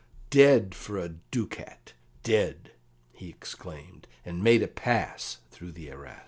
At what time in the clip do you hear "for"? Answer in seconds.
0.73-0.97